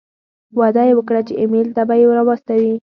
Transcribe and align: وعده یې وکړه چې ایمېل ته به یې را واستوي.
وعده 0.59 0.81
یې 0.87 0.93
وکړه 0.97 1.21
چې 1.27 1.33
ایمېل 1.41 1.67
ته 1.75 1.81
به 1.87 1.95
یې 1.99 2.05
را 2.17 2.23
واستوي. 2.27 2.73